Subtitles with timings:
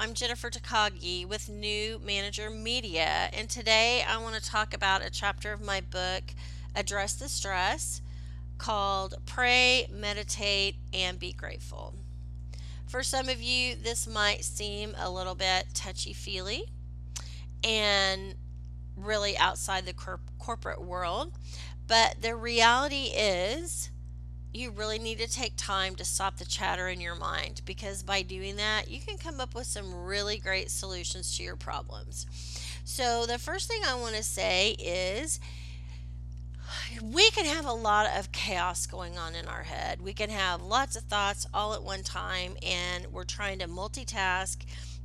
[0.00, 5.10] I'm Jennifer Takagi with New Manager Media, and today I want to talk about a
[5.10, 6.22] chapter of my book,
[6.76, 8.00] Address the Stress,
[8.58, 11.96] called Pray, Meditate, and Be Grateful.
[12.86, 16.66] For some of you, this might seem a little bit touchy feely
[17.64, 18.36] and
[18.94, 21.32] really outside the corp- corporate world,
[21.88, 23.90] but the reality is
[24.52, 28.22] you really need to take time to stop the chatter in your mind because by
[28.22, 32.26] doing that, you can come up with some really great solutions to your problems.
[32.84, 35.38] So, the first thing I want to say is
[37.02, 40.00] we can have a lot of chaos going on in our head.
[40.00, 44.64] We can have lots of thoughts all at one time, and we're trying to multitask,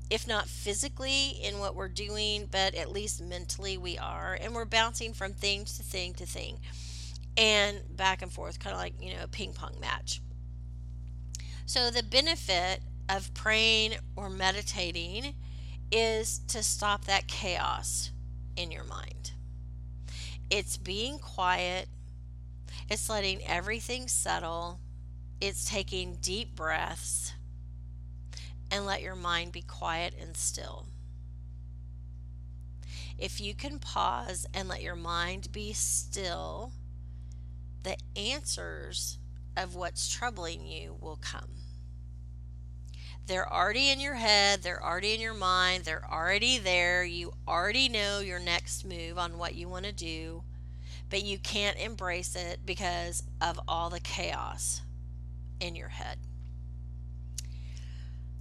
[0.09, 4.38] if not physically in what we're doing, but at least mentally we are.
[4.39, 6.59] And we're bouncing from thing to thing to thing
[7.38, 10.22] and back and forth, kind of like, you know, a ping pong match.
[11.66, 15.34] So, the benefit of praying or meditating
[15.92, 18.11] is to stop that chaos
[18.56, 19.31] in your mind.
[20.50, 21.88] It's being quiet,
[22.89, 24.80] it's letting everything settle,
[25.42, 27.33] it's taking deep breaths,
[28.70, 30.88] and let your mind be quiet and still.
[33.17, 36.72] If you can pause and let your mind be still,
[37.83, 39.20] the answers
[39.55, 41.49] of what's troubling you will come.
[43.26, 47.05] They're already in your head, they're already in your mind, they're already there.
[47.05, 50.43] You already know your next move on what you want to do,
[51.10, 54.82] but you can't embrace it because of all the chaos
[55.61, 56.17] in your head.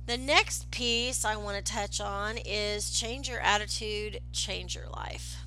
[0.07, 5.47] The next piece I want to touch on is change your attitude, change your life.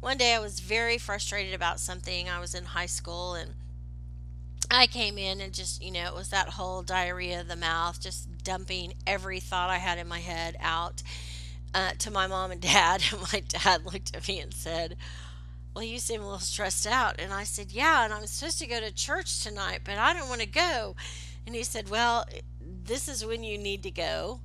[0.00, 2.28] One day I was very frustrated about something.
[2.28, 3.52] I was in high school and
[4.70, 8.00] I came in and just, you know, it was that whole diarrhea of the mouth,
[8.00, 11.02] just dumping every thought I had in my head out
[11.74, 13.02] uh, to my mom and dad.
[13.12, 14.96] And my dad looked at me and said,
[15.74, 17.16] Well, you seem a little stressed out.
[17.18, 20.30] And I said, Yeah, and I'm supposed to go to church tonight, but I don't
[20.30, 20.96] want to go.
[21.46, 22.24] And he said, Well,
[22.60, 24.40] this is when you need to go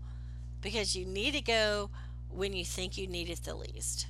[0.59, 1.91] because you need to go
[2.29, 4.07] when you think you need it the least.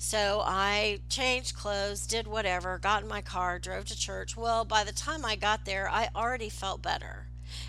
[0.00, 4.36] So I changed clothes, did whatever, got in my car, drove to church.
[4.36, 7.26] Well, by the time I got there, I already felt better.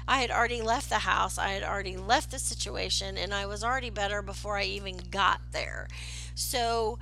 [0.08, 3.64] I had already left the house, I had already left the situation, and I was
[3.64, 5.88] already better before I even got there.
[6.36, 7.00] So,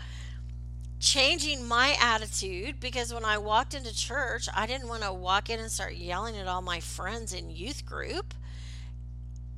[0.99, 5.59] changing my attitude because when I walked into church, I didn't want to walk in
[5.59, 8.33] and start yelling at all my friends in youth group.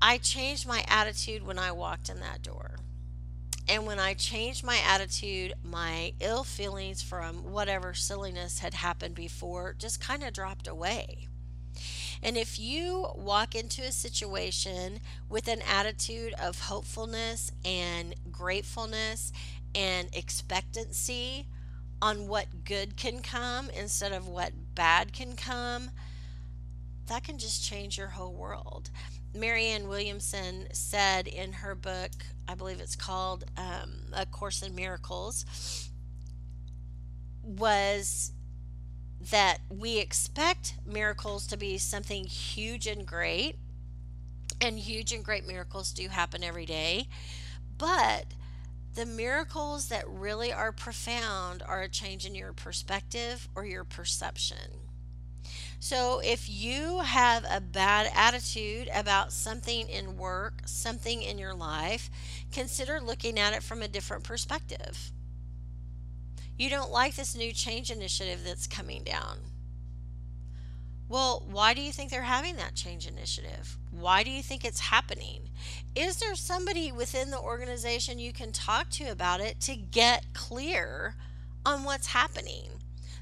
[0.02, 2.78] I changed my attitude when I walked in that door.
[3.70, 9.76] And when I changed my attitude, my ill feelings from whatever silliness had happened before
[9.78, 11.28] just kind of dropped away.
[12.24, 19.32] And if you walk into a situation with an attitude of hopefulness and gratefulness
[19.76, 21.46] and expectancy
[22.02, 25.92] on what good can come instead of what bad can come,
[27.06, 28.90] that can just change your whole world.
[29.34, 32.12] Marianne Williamson said in her book,
[32.48, 35.46] I believe it's called um, A Course in Miracles,
[37.44, 38.32] was
[39.32, 43.58] that we expect miracles to be something huge and great,
[44.62, 47.08] and huge and great miracles do happen every day,
[47.78, 48.26] but
[48.96, 54.89] the miracles that really are profound are a change in your perspective or your perception.
[55.82, 62.10] So, if you have a bad attitude about something in work, something in your life,
[62.52, 65.12] consider looking at it from a different perspective.
[66.58, 69.38] You don't like this new change initiative that's coming down.
[71.08, 73.78] Well, why do you think they're having that change initiative?
[73.90, 75.50] Why do you think it's happening?
[75.96, 81.16] Is there somebody within the organization you can talk to about it to get clear
[81.66, 82.66] on what's happening?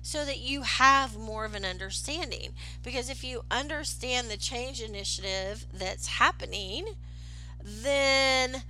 [0.01, 2.53] So that you have more of an understanding.
[2.83, 6.85] Because if you understand the change initiative that's happening,
[7.63, 8.63] then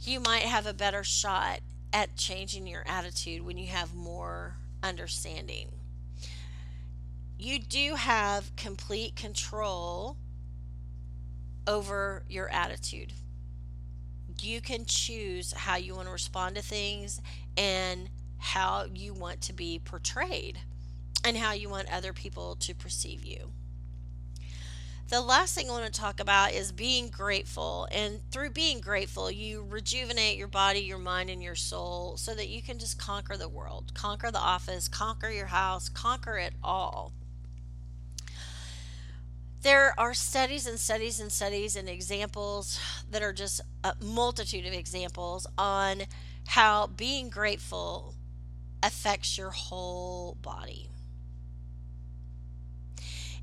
[0.00, 1.60] you might have a better shot
[1.92, 5.68] at changing your attitude when you have more understanding.
[7.38, 10.16] You do have complete control
[11.66, 13.12] over your attitude.
[14.40, 17.20] You can choose how you want to respond to things
[17.56, 18.10] and
[18.44, 20.58] how you want to be portrayed
[21.24, 23.50] and how you want other people to perceive you.
[25.08, 27.88] The last thing I want to talk about is being grateful.
[27.90, 32.48] And through being grateful, you rejuvenate your body, your mind, and your soul so that
[32.48, 37.12] you can just conquer the world, conquer the office, conquer your house, conquer it all.
[39.62, 42.78] There are studies and studies and studies and examples
[43.10, 46.02] that are just a multitude of examples on
[46.46, 48.13] how being grateful
[48.84, 50.88] affects your whole body.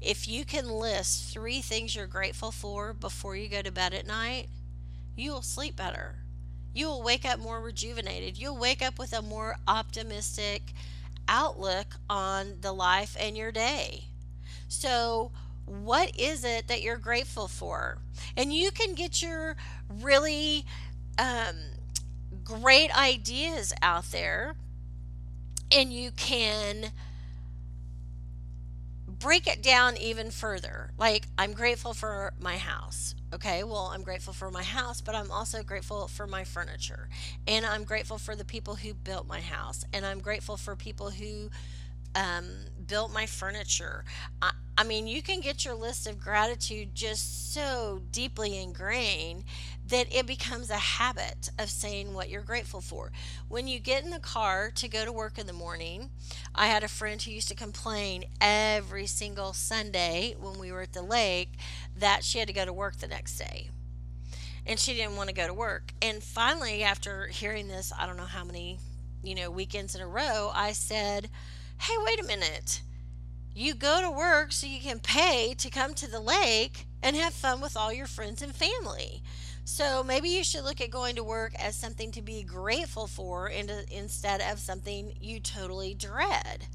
[0.02, 4.08] If you can list three things you're grateful for before you go to bed at
[4.08, 4.48] night,
[5.16, 6.16] you will sleep better.
[6.74, 8.38] You will wake up more rejuvenated.
[8.38, 10.74] You'll wake up with a more optimistic
[11.28, 14.06] outlook on the life and your day.
[14.68, 15.32] So,
[15.66, 18.00] what is it that you're grateful for?
[18.36, 19.56] And you can get your
[19.88, 20.66] really
[21.18, 21.56] um,
[22.44, 24.56] great ideas out there
[25.72, 26.92] and you can
[29.08, 30.92] break it down even further.
[30.98, 33.16] Like, I'm grateful for my house.
[33.34, 37.10] Okay, well, I'm grateful for my house, but I'm also grateful for my furniture.
[37.48, 39.86] And I'm grateful for the people who built my house.
[39.94, 41.50] And I'm grateful for people who
[42.16, 42.46] um,
[42.88, 44.04] built my furniture.
[44.42, 49.44] I, I mean, you can get your list of gratitude just so deeply ingrained
[49.92, 53.12] that it becomes a habit of saying what you're grateful for.
[53.50, 56.12] When you get in the car to go to work in the morning,
[56.56, 60.94] I had a friend who used to complain every single Sunday when we were at
[60.94, 61.52] the lake
[61.96, 63.70] that she had to go to work the next day.
[64.66, 65.92] And she didn't want to go to work.
[66.02, 68.80] And finally, after hearing this, I don't know how many,
[69.22, 71.30] you know, weekends in a row, I said,
[71.82, 72.82] Hey, wait a minute.
[73.54, 77.34] You go to work so you can pay to come to the lake and have
[77.34, 79.22] fun with all your friends and family.
[79.72, 83.50] So maybe you should look at going to work as something to be grateful for
[83.50, 86.68] uh, instead of something you totally dread.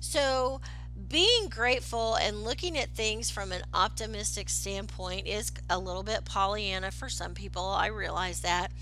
[0.00, 0.60] So
[1.08, 6.90] being grateful and looking at things from an optimistic standpoint is a little bit Pollyanna
[6.90, 7.64] for some people.
[7.64, 8.72] I realize that.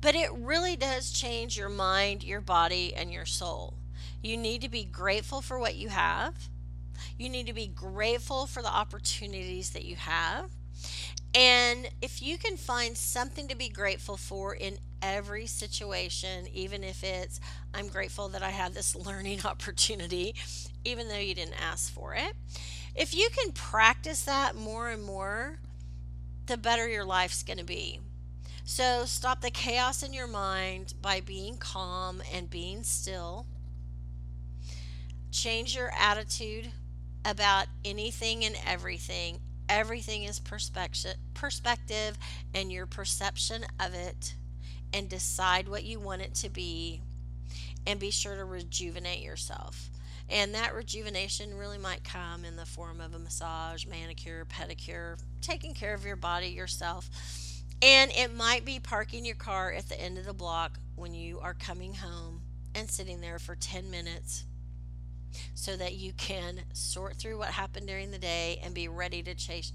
[0.00, 3.74] But it really does change your mind, your body, and your soul.
[4.22, 6.48] You need to be grateful for what you have.
[7.18, 10.50] You need to be grateful for the opportunities that you have.
[11.36, 17.04] And if you can find something to be grateful for in every situation, even if
[17.04, 17.40] it's,
[17.74, 20.34] I'm grateful that I have this learning opportunity,
[20.86, 22.32] even though you didn't ask for it,
[22.94, 25.58] if you can practice that more and more,
[26.46, 28.00] the better your life's going to be.
[28.64, 33.44] So stop the chaos in your mind by being calm and being still.
[35.30, 36.70] Change your attitude
[37.26, 42.16] about anything and everything Everything is perspective, perspective
[42.54, 44.34] and your perception of it,
[44.92, 47.02] and decide what you want it to be,
[47.86, 49.90] and be sure to rejuvenate yourself.
[50.28, 55.74] And that rejuvenation really might come in the form of a massage, manicure, pedicure, taking
[55.74, 57.08] care of your body yourself.
[57.82, 61.38] And it might be parking your car at the end of the block when you
[61.40, 62.40] are coming home
[62.74, 64.44] and sitting there for 10 minutes
[65.54, 69.34] so that you can sort through what happened during the day and be ready to
[69.34, 69.72] chase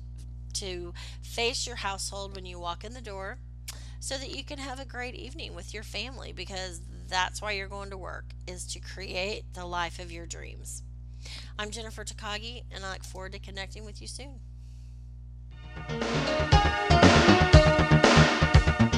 [0.53, 3.37] to face your household when you walk in the door
[3.99, 7.67] so that you can have a great evening with your family because that's why you're
[7.67, 10.83] going to work is to create the life of your dreams.
[11.59, 14.39] I'm Jennifer Takagi and I look forward to connecting with you soon.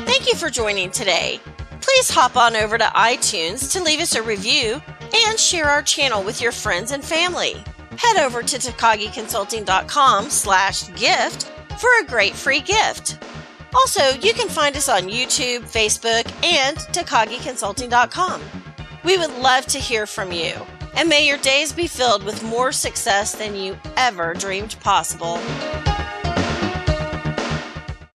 [0.05, 1.39] Thank you for joining today.
[1.81, 4.81] Please hop on over to iTunes to leave us a review
[5.13, 7.63] and share our channel with your friends and family.
[7.97, 13.23] Head over to takagiconsulting.com slash gift for a great free gift.
[13.75, 18.41] Also, you can find us on YouTube, Facebook, and takagiconsulting.com.
[19.03, 20.53] We would love to hear from you,
[20.95, 25.39] and may your days be filled with more success than you ever dreamed possible.